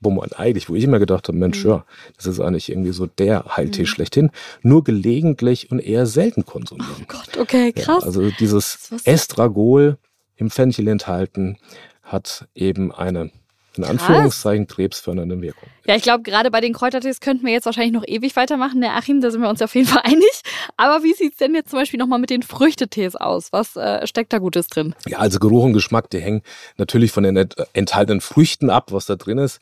wo 0.00 0.10
man 0.10 0.32
eigentlich, 0.32 0.68
wo 0.68 0.74
ich 0.74 0.84
immer 0.84 0.98
gedacht 0.98 1.28
habe, 1.28 1.38
Mensch, 1.38 1.64
mhm. 1.64 1.70
ja, 1.70 1.84
das 2.16 2.26
ist 2.26 2.40
eigentlich 2.40 2.70
irgendwie 2.70 2.92
so 2.92 3.06
der 3.06 3.56
Heiltee 3.56 3.82
mhm. 3.82 3.86
schlechthin, 3.86 4.30
nur 4.62 4.84
gelegentlich 4.84 5.70
und 5.70 5.78
eher 5.78 6.06
selten 6.06 6.44
konsumieren. 6.44 6.94
Oh 7.02 7.04
Gott, 7.08 7.38
okay, 7.38 7.72
krass. 7.72 8.02
Ja, 8.02 8.06
also 8.06 8.30
dieses 8.30 8.90
Estragol 9.04 9.98
im 10.36 10.50
Fenchel 10.50 10.88
enthalten 10.88 11.56
hat 12.02 12.46
eben 12.54 12.92
eine 12.92 13.30
in 13.78 13.84
Anführungszeichen 13.84 14.66
krebsfördernde 14.66 15.40
Wirkung. 15.40 15.68
Ja, 15.86 15.94
ich 15.94 16.02
glaube, 16.02 16.22
gerade 16.22 16.50
bei 16.50 16.60
den 16.60 16.72
Kräutertees 16.72 17.20
könnten 17.20 17.46
wir 17.46 17.52
jetzt 17.52 17.66
wahrscheinlich 17.66 17.92
noch 17.92 18.04
ewig 18.06 18.34
weitermachen, 18.36 18.80
der 18.80 18.96
Achim, 18.96 19.20
da 19.20 19.30
sind 19.30 19.40
wir 19.42 19.48
uns 19.48 19.62
auf 19.62 19.74
jeden 19.74 19.86
Fall 19.86 20.02
einig. 20.04 20.42
Aber 20.76 21.02
wie 21.02 21.14
sieht 21.14 21.32
es 21.32 21.38
denn 21.38 21.54
jetzt 21.54 21.70
zum 21.70 21.78
Beispiel 21.78 21.98
nochmal 21.98 22.18
mit 22.18 22.30
den 22.30 22.42
Früchtetees 22.42 23.16
aus? 23.16 23.52
Was 23.52 23.76
äh, 23.76 24.06
steckt 24.06 24.32
da 24.32 24.38
Gutes 24.38 24.66
drin? 24.68 24.94
Ja, 25.06 25.18
also 25.18 25.38
Geruch 25.38 25.64
und 25.64 25.72
Geschmack, 25.72 26.10
die 26.10 26.20
hängen 26.20 26.42
natürlich 26.76 27.12
von 27.12 27.24
den 27.24 27.48
enthaltenen 27.72 28.20
Früchten 28.20 28.70
ab, 28.70 28.92
was 28.92 29.06
da 29.06 29.16
drin 29.16 29.38
ist. 29.38 29.60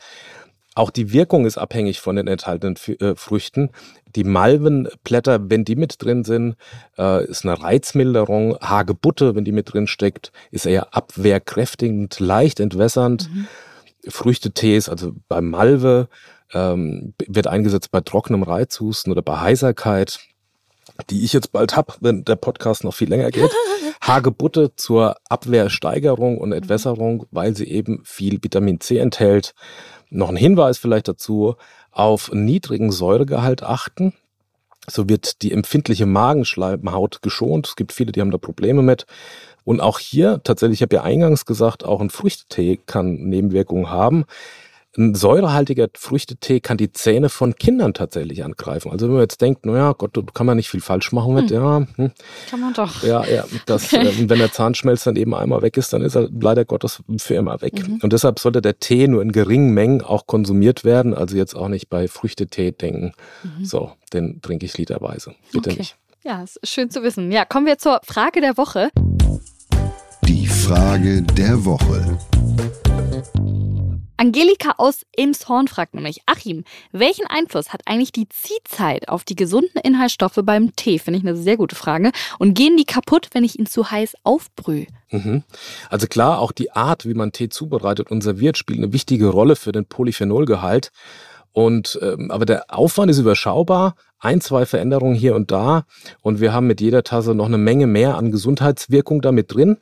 Auch 0.74 0.90
die 0.90 1.12
Wirkung 1.12 1.46
ist 1.46 1.56
abhängig 1.56 2.00
von 2.00 2.16
den 2.16 2.26
enthaltenen 2.26 2.76
äh, 3.00 3.14
Früchten. 3.14 3.70
Die 4.16 4.24
Malvenblätter, 4.24 5.48
wenn 5.48 5.64
die 5.64 5.76
mit 5.76 6.02
drin 6.02 6.24
sind, 6.24 6.56
äh, 6.98 7.24
ist 7.24 7.44
eine 7.44 7.60
Reizmilderung. 7.60 8.56
Hagebutte, 8.60 9.36
wenn 9.36 9.44
die 9.44 9.52
mit 9.52 9.72
drin 9.72 9.86
steckt, 9.86 10.32
ist 10.50 10.66
eher 10.66 10.94
abwehrkräftigend, 10.94 12.18
leicht 12.18 12.58
entwässernd. 12.58 13.30
Mhm. 13.32 13.46
Früchtetees, 14.08 14.88
also 14.88 15.12
bei 15.28 15.40
Malve, 15.40 16.08
ähm, 16.52 17.14
wird 17.26 17.46
eingesetzt 17.46 17.90
bei 17.90 18.00
trockenem 18.00 18.42
Reizhusten 18.42 19.10
oder 19.12 19.22
bei 19.22 19.40
Heiserkeit, 19.40 20.20
die 21.10 21.24
ich 21.24 21.32
jetzt 21.32 21.52
bald 21.52 21.76
hab, 21.76 21.98
wenn 22.00 22.24
der 22.24 22.36
Podcast 22.36 22.84
noch 22.84 22.94
viel 22.94 23.08
länger 23.08 23.30
geht. 23.30 23.50
Hagebutte 24.00 24.76
zur 24.76 25.16
Abwehrsteigerung 25.28 26.38
und 26.38 26.52
Entwässerung, 26.52 27.26
weil 27.30 27.56
sie 27.56 27.64
eben 27.64 28.02
viel 28.04 28.38
Vitamin 28.42 28.80
C 28.80 28.98
enthält. 28.98 29.54
Noch 30.10 30.28
ein 30.28 30.36
Hinweis 30.36 30.78
vielleicht 30.78 31.08
dazu, 31.08 31.56
auf 31.90 32.30
niedrigen 32.32 32.92
Säuregehalt 32.92 33.62
achten. 33.62 34.12
So 34.86 35.08
wird 35.08 35.42
die 35.42 35.52
empfindliche 35.52 36.04
Magenschleimhaut 36.04 37.22
geschont. 37.22 37.68
Es 37.68 37.76
gibt 37.76 37.92
viele, 37.92 38.12
die 38.12 38.20
haben 38.20 38.30
da 38.30 38.38
Probleme 38.38 38.82
mit. 38.82 39.06
Und 39.64 39.80
auch 39.80 39.98
hier, 39.98 40.40
tatsächlich, 40.44 40.78
ich 40.78 40.82
habe 40.82 40.96
ja 40.96 41.02
eingangs 41.02 41.46
gesagt, 41.46 41.84
auch 41.84 42.00
ein 42.00 42.10
Früchtetee 42.10 42.78
kann 42.86 43.14
Nebenwirkungen 43.14 43.90
haben. 43.90 44.24
Ein 44.96 45.16
säurehaltiger 45.16 45.88
Früchtetee 45.96 46.60
kann 46.60 46.76
die 46.76 46.92
Zähne 46.92 47.28
von 47.28 47.56
Kindern 47.56 47.94
tatsächlich 47.94 48.44
angreifen. 48.44 48.92
Also 48.92 49.06
wenn 49.06 49.14
man 49.14 49.22
jetzt 49.22 49.40
denkt, 49.40 49.66
naja, 49.66 49.92
Gott, 49.92 50.16
da 50.16 50.22
kann 50.32 50.46
man 50.46 50.56
nicht 50.56 50.70
viel 50.70 50.80
falsch 50.80 51.10
machen 51.10 51.34
mit, 51.34 51.50
hm. 51.50 51.56
ja. 51.56 51.86
Hm. 51.96 52.12
Kann 52.48 52.60
man 52.60 52.74
doch. 52.74 53.02
Ja, 53.02 53.24
ja, 53.26 53.44
das, 53.66 53.84
okay. 53.92 54.06
äh, 54.06 54.28
wenn 54.28 54.38
der 54.38 54.52
Zahnschmelz 54.52 55.02
dann 55.02 55.16
eben 55.16 55.34
einmal 55.34 55.62
weg 55.62 55.76
ist, 55.76 55.92
dann 55.92 56.02
ist 56.02 56.14
er 56.14 56.28
leider 56.30 56.64
Gottes 56.64 57.02
für 57.18 57.34
immer 57.34 57.60
weg. 57.60 57.88
Mhm. 57.88 58.00
Und 58.02 58.12
deshalb 58.12 58.38
sollte 58.38 58.62
der 58.62 58.78
Tee 58.78 59.08
nur 59.08 59.20
in 59.22 59.32
geringen 59.32 59.74
Mengen 59.74 60.00
auch 60.00 60.28
konsumiert 60.28 60.84
werden. 60.84 61.12
Also 61.12 61.36
jetzt 61.36 61.56
auch 61.56 61.68
nicht 61.68 61.88
bei 61.88 62.06
Früchtetee 62.06 62.70
denken, 62.70 63.14
mhm. 63.42 63.64
so, 63.64 63.90
den 64.12 64.42
trinke 64.42 64.64
ich 64.64 64.78
literweise. 64.78 65.34
Bitte 65.52 65.70
okay. 65.70 65.78
nicht. 65.80 65.96
Ja, 66.22 66.42
ist 66.42 66.58
schön 66.62 66.88
zu 66.88 67.02
wissen. 67.02 67.32
Ja, 67.32 67.44
kommen 67.44 67.66
wir 67.66 67.78
zur 67.78 68.00
Frage 68.04 68.40
der 68.40 68.56
Woche. 68.56 68.90
Die 70.64 70.68
Frage 70.70 71.20
der 71.20 71.62
Woche. 71.66 72.18
Angelika 74.16 74.76
aus 74.78 75.04
Elmshorn 75.14 75.68
fragt 75.68 75.92
nämlich, 75.92 76.22
Achim, 76.24 76.64
welchen 76.90 77.26
Einfluss 77.26 77.74
hat 77.74 77.82
eigentlich 77.84 78.12
die 78.12 78.30
Ziehzeit 78.30 79.10
auf 79.10 79.24
die 79.24 79.36
gesunden 79.36 79.78
Inhaltsstoffe 79.82 80.40
beim 80.42 80.74
Tee? 80.74 80.98
Finde 80.98 81.18
ich 81.18 81.26
eine 81.26 81.36
sehr 81.36 81.58
gute 81.58 81.76
Frage. 81.76 82.12
Und 82.38 82.54
gehen 82.54 82.78
die 82.78 82.86
kaputt, 82.86 83.28
wenn 83.32 83.44
ich 83.44 83.58
ihn 83.58 83.66
zu 83.66 83.90
heiß 83.90 84.14
aufbrühe? 84.22 84.86
Mhm. 85.10 85.42
Also 85.90 86.06
klar, 86.06 86.38
auch 86.38 86.52
die 86.52 86.72
Art, 86.72 87.04
wie 87.04 87.12
man 87.12 87.32
Tee 87.32 87.50
zubereitet 87.50 88.10
und 88.10 88.22
serviert, 88.22 88.56
spielt 88.56 88.78
eine 88.78 88.94
wichtige 88.94 89.26
Rolle 89.26 89.56
für 89.56 89.72
den 89.72 89.84
Polyphenolgehalt. 89.84 90.92
Und 91.54 92.00
ähm, 92.02 92.32
aber 92.32 92.46
der 92.46 92.64
Aufwand 92.68 93.12
ist 93.12 93.20
überschaubar, 93.20 93.94
ein, 94.18 94.40
zwei 94.40 94.66
Veränderungen 94.66 95.14
hier 95.14 95.36
und 95.36 95.52
da 95.52 95.84
und 96.20 96.40
wir 96.40 96.52
haben 96.52 96.66
mit 96.66 96.80
jeder 96.80 97.04
Tasse 97.04 97.32
noch 97.32 97.46
eine 97.46 97.58
Menge 97.58 97.86
mehr 97.86 98.16
an 98.16 98.32
Gesundheitswirkung 98.32 99.22
damit 99.22 99.54
drin. 99.54 99.78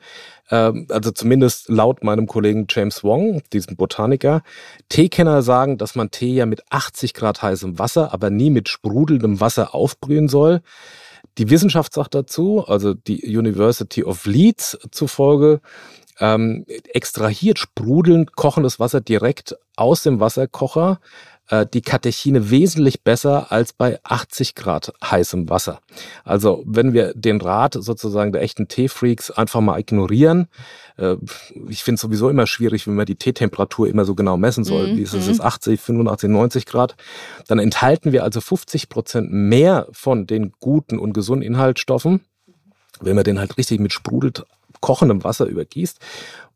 Ähm, 0.50 0.86
also 0.90 1.12
zumindest 1.12 1.70
laut 1.70 2.04
meinem 2.04 2.26
Kollegen 2.26 2.66
James 2.68 3.02
Wong, 3.02 3.40
diesem 3.54 3.76
Botaniker. 3.76 4.42
Teekenner 4.90 5.40
sagen, 5.40 5.78
dass 5.78 5.94
man 5.94 6.10
Tee 6.10 6.34
ja 6.34 6.44
mit 6.44 6.62
80 6.68 7.14
Grad 7.14 7.40
heißem 7.40 7.78
Wasser, 7.78 8.12
aber 8.12 8.28
nie 8.28 8.50
mit 8.50 8.68
sprudelndem 8.68 9.40
Wasser 9.40 9.74
aufbrühen 9.74 10.28
soll. 10.28 10.60
Die 11.38 11.48
Wissenschaft 11.48 11.94
sagt 11.94 12.14
dazu, 12.14 12.66
also 12.66 12.92
die 12.92 13.34
University 13.34 14.04
of 14.04 14.26
Leeds 14.26 14.78
zufolge, 14.90 15.62
ähm, 16.20 16.66
extrahiert 16.92 17.58
sprudelnd 17.58 18.36
kochendes 18.36 18.78
Wasser 18.78 19.00
direkt 19.00 19.56
aus 19.76 20.02
dem 20.02 20.20
Wasserkocher 20.20 21.00
äh, 21.48 21.66
die 21.66 21.82
Katechine 21.82 22.50
wesentlich 22.50 23.02
besser 23.02 23.50
als 23.52 23.72
bei 23.72 23.98
80 24.04 24.54
Grad 24.54 24.92
heißem 25.04 25.48
Wasser. 25.48 25.80
Also 26.24 26.62
wenn 26.66 26.92
wir 26.92 27.12
den 27.14 27.40
Rat 27.40 27.74
sozusagen 27.78 28.32
der 28.32 28.42
echten 28.42 28.68
Teefreaks 28.68 29.30
einfach 29.30 29.60
mal 29.60 29.78
ignorieren, 29.78 30.48
äh, 30.96 31.16
ich 31.68 31.84
finde 31.84 31.96
es 31.96 32.00
sowieso 32.00 32.28
immer 32.28 32.46
schwierig, 32.46 32.86
wenn 32.86 32.94
man 32.94 33.06
die 33.06 33.16
Teetemperatur 33.16 33.88
immer 33.88 34.04
so 34.04 34.14
genau 34.14 34.36
messen 34.36 34.64
soll, 34.64 34.92
mhm. 34.92 34.96
wie 34.96 35.02
ist 35.02 35.14
es, 35.14 35.40
80, 35.40 35.80
85, 35.80 36.30
90 36.30 36.66
Grad, 36.66 36.96
dann 37.48 37.58
enthalten 37.58 38.12
wir 38.12 38.24
also 38.24 38.40
50 38.40 38.88
Prozent 38.88 39.32
mehr 39.32 39.88
von 39.92 40.26
den 40.26 40.52
guten 40.60 40.98
und 40.98 41.12
gesunden 41.12 41.46
Inhaltsstoffen, 41.46 42.20
wenn 43.00 43.16
man 43.16 43.24
den 43.24 43.38
halt 43.38 43.58
richtig 43.58 43.80
mit 43.80 43.92
sprudelt 43.92 44.44
kochendem 44.82 45.24
Wasser 45.24 45.46
übergießt. 45.46 45.98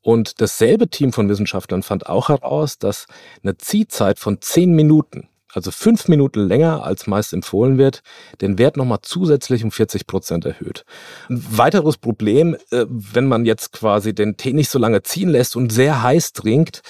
Und 0.03 0.41
dasselbe 0.41 0.89
Team 0.89 1.13
von 1.13 1.29
Wissenschaftlern 1.29 1.83
fand 1.83 2.07
auch 2.07 2.29
heraus, 2.29 2.79
dass 2.79 3.07
eine 3.43 3.57
Ziehzeit 3.57 4.19
von 4.19 4.41
zehn 4.41 4.73
Minuten, 4.75 5.29
also 5.53 5.71
fünf 5.71 6.07
Minuten 6.07 6.41
länger 6.47 6.85
als 6.85 7.07
meist 7.07 7.33
empfohlen 7.33 7.79
wird, 7.79 8.03
den 8.41 8.59
Wert 8.59 8.77
nochmal 8.77 8.99
zusätzlich 9.03 9.65
um 9.65 9.73
40 9.73 10.07
Prozent 10.07 10.45
erhöht. 10.45 10.85
Ein 11.29 11.45
weiteres 11.59 11.97
Problem, 11.97 12.55
äh, 12.71 12.85
wenn 12.89 13.27
man 13.27 13.47
jetzt 13.47 13.73
quasi 13.73 14.15
den 14.15 14.37
Tee 14.37 14.53
nicht 14.53 14.71
so 14.71 14.79
lange 14.79 15.03
ziehen 15.03 15.31
lässt 15.31 15.57
und 15.57 15.73
sehr 15.73 16.03
heiß 16.03 16.35
trinkt, 16.35 16.83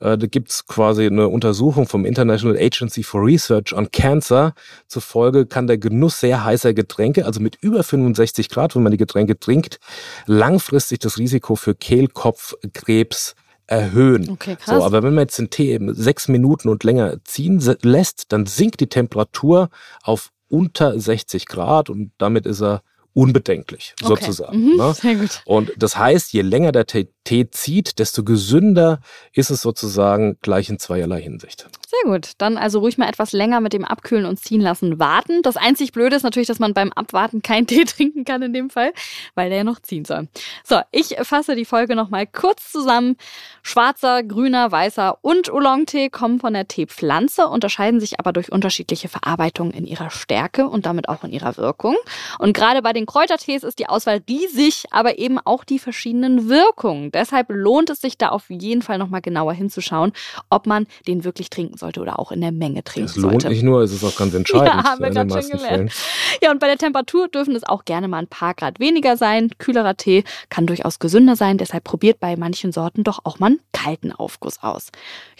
äh, 0.00 0.18
da 0.18 0.26
gibt's 0.26 0.66
quasi 0.66 1.06
eine 1.06 1.28
Untersuchung 1.28 1.86
vom 1.86 2.04
International 2.04 2.56
Agency 2.56 3.02
for 3.02 3.24
Research 3.24 3.74
on 3.74 3.90
Cancer. 3.90 4.54
Zufolge 4.88 5.46
kann 5.46 5.66
der 5.66 5.78
Genuss 5.78 6.20
sehr 6.20 6.44
heißer 6.44 6.74
Getränke, 6.74 7.24
also 7.26 7.40
mit 7.40 7.56
über 7.60 7.82
65 7.82 8.48
Grad, 8.48 8.76
wenn 8.76 8.82
man 8.82 8.92
die 8.92 8.98
Getränke 8.98 9.38
trinkt, 9.38 9.80
langfristig 10.26 11.00
das 11.00 11.18
Risiko 11.18 11.56
für 11.56 11.74
Kehlkopfkrebs 11.74 13.34
erhöhen. 13.66 14.30
Okay, 14.30 14.56
krass. 14.56 14.76
So, 14.76 14.84
aber 14.84 15.02
wenn 15.02 15.14
man 15.14 15.22
jetzt 15.22 15.38
den 15.38 15.50
Tee 15.50 15.72
eben 15.72 15.92
sechs 15.94 16.28
Minuten 16.28 16.68
und 16.68 16.84
länger 16.84 17.16
ziehen 17.24 17.60
lässt, 17.82 18.32
dann 18.32 18.46
sinkt 18.46 18.80
die 18.80 18.88
Temperatur 18.88 19.70
auf 20.02 20.30
unter 20.48 20.98
60 20.98 21.46
Grad 21.46 21.90
und 21.90 22.12
damit 22.18 22.46
ist 22.46 22.62
er 22.62 22.82
unbedenklich, 23.16 23.94
okay. 24.02 24.08
sozusagen. 24.08 24.60
Mhm, 24.60 24.76
ne? 24.76 24.92
Sehr 24.92 25.14
gut. 25.14 25.40
Und 25.46 25.72
das 25.78 25.96
heißt, 25.96 26.34
je 26.34 26.42
länger 26.42 26.70
der 26.70 26.86
Tee, 26.86 27.08
zieht, 27.50 27.98
desto 27.98 28.22
gesünder 28.24 29.00
ist 29.32 29.50
es 29.50 29.62
sozusagen 29.62 30.36
gleich 30.42 30.68
in 30.68 30.78
zweierlei 30.78 31.22
Hinsicht. 31.22 31.66
Sehr 31.88 32.10
gut. 32.10 32.32
Dann 32.38 32.58
also 32.58 32.80
ruhig 32.80 32.98
mal 32.98 33.08
etwas 33.08 33.30
länger 33.30 33.60
mit 33.60 33.72
dem 33.72 33.84
Abkühlen 33.84 34.26
und 34.26 34.40
Ziehen 34.40 34.60
lassen 34.60 34.98
warten. 34.98 35.42
Das 35.42 35.56
einzig 35.56 35.92
Blöde 35.92 36.16
ist 36.16 36.24
natürlich, 36.24 36.48
dass 36.48 36.58
man 36.58 36.74
beim 36.74 36.92
Abwarten 36.92 37.42
keinen 37.42 37.66
Tee 37.68 37.84
trinken 37.84 38.24
kann 38.24 38.42
in 38.42 38.52
dem 38.52 38.70
Fall, 38.70 38.92
weil 39.36 39.50
der 39.50 39.58
ja 39.58 39.64
noch 39.64 39.78
ziehen 39.78 40.04
soll. 40.04 40.26
So, 40.64 40.80
ich 40.90 41.16
fasse 41.22 41.54
die 41.54 41.64
Folge 41.64 41.94
nochmal 41.94 42.26
kurz 42.26 42.72
zusammen. 42.72 43.16
Schwarzer, 43.62 44.24
grüner, 44.24 44.72
weißer 44.72 45.18
und 45.22 45.48
Oolong-Tee 45.48 46.08
kommen 46.10 46.40
von 46.40 46.54
der 46.54 46.66
Teepflanze, 46.66 47.46
unterscheiden 47.46 48.00
sich 48.00 48.18
aber 48.18 48.32
durch 48.32 48.50
unterschiedliche 48.50 49.08
Verarbeitungen 49.08 49.72
in 49.72 49.86
ihrer 49.86 50.10
Stärke 50.10 50.68
und 50.68 50.86
damit 50.86 51.08
auch 51.08 51.22
in 51.22 51.30
ihrer 51.30 51.56
Wirkung. 51.56 51.94
Und 52.40 52.52
gerade 52.52 52.82
bei 52.82 52.94
den 52.94 53.06
Kräutertees 53.06 53.62
ist 53.62 53.78
die 53.78 53.88
Auswahl 53.88 54.22
riesig, 54.28 54.86
aber 54.90 55.18
eben 55.18 55.38
auch 55.38 55.62
die 55.62 55.78
verschiedenen 55.78 56.48
Wirkungen. 56.48 57.12
Deshalb 57.12 57.46
lohnt 57.50 57.90
es 57.90 58.00
sich 58.00 58.18
da 58.18 58.30
auf 58.30 58.50
jeden 58.50 58.82
Fall 58.82 58.98
nochmal 58.98 59.20
genauer 59.20 59.52
hinzuschauen, 59.52 60.10
ob 60.50 60.66
man 60.66 60.88
den 61.06 61.22
wirklich 61.22 61.48
trinken 61.48 61.76
sollte 61.86 62.00
oder 62.00 62.18
auch 62.18 62.32
in 62.32 62.40
der 62.40 62.52
Menge 62.52 62.82
trinken 62.82 63.08
sollte. 63.08 63.36
Es 63.36 63.42
lohnt 63.44 63.54
nicht 63.54 63.62
nur, 63.62 63.82
es 63.82 63.92
ist 63.92 64.04
auch 64.04 64.16
ganz 64.16 64.34
entscheidend. 64.34 64.68
Ja, 64.68 64.84
haben 64.84 65.02
wir 65.02 65.10
gerade 65.10 65.42
schon 65.42 65.50
gelernt. 65.50 65.92
Ja, 66.42 66.50
und 66.50 66.58
bei 66.58 66.66
der 66.66 66.76
Temperatur 66.76 67.28
dürfen 67.28 67.54
es 67.54 67.64
auch 67.64 67.84
gerne 67.84 68.08
mal 68.08 68.18
ein 68.18 68.26
paar 68.26 68.54
Grad 68.54 68.80
weniger 68.80 69.16
sein. 69.16 69.50
Kühlerer 69.58 69.96
Tee 69.96 70.24
kann 70.48 70.66
durchaus 70.66 70.98
gesünder 70.98 71.36
sein, 71.36 71.58
deshalb 71.58 71.84
probiert 71.84 72.20
bei 72.20 72.36
manchen 72.36 72.72
Sorten 72.72 73.04
doch 73.04 73.20
auch 73.24 73.38
mal 73.38 73.46
einen 73.46 73.60
kalten 73.72 74.12
Aufguss 74.12 74.62
aus. 74.62 74.88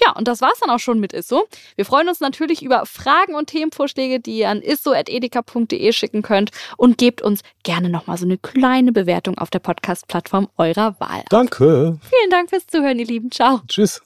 Ja, 0.05 0.13
und 0.13 0.29
das 0.29 0.41
war's 0.41 0.59
dann 0.61 0.71
auch 0.71 0.79
schon 0.79 1.01
mit 1.01 1.13
Isso. 1.13 1.45
Wir 1.75 1.85
freuen 1.85 2.09
uns 2.09 2.21
natürlich 2.21 2.63
über 2.63 2.87
Fragen 2.87 3.35
und 3.35 3.49
Themenvorschläge, 3.49 4.21
die 4.21 4.39
ihr 4.39 4.51
an 4.51 4.63
isso.edeka.de 4.63 5.93
schicken 5.93 6.23
könnt 6.23 6.51
und 6.77 6.99
gebt 6.99 7.23
uns 7.23 7.41
gerne 7.63 7.89
nochmal 7.89 8.19
so 8.19 8.25
eine 8.25 8.39
kleine 8.39 8.93
Bewertung 8.93 9.39
auf 9.39 9.51
der 9.51 9.59
Podcast-Plattform 9.59 10.49
eurer 10.57 10.97
Wahl. 11.01 11.25
Danke. 11.29 11.99
Vielen 12.03 12.31
Dank 12.31 12.51
fürs 12.51 12.67
Zuhören, 12.67 12.99
ihr 12.99 13.07
Lieben. 13.07 13.31
Ciao. 13.31 13.61
Tschüss. 13.69 14.06